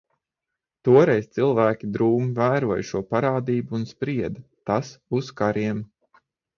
[0.87, 5.89] Toreiz cilvēki drūmi vēroja šo parādību un sprieda, tas uz kariem.